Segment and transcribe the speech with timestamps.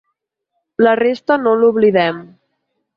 [0.87, 2.23] La resta no l’oblidem.